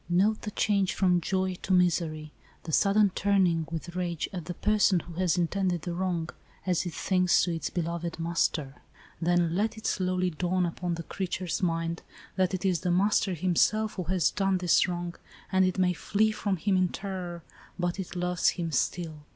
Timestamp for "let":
9.55-9.77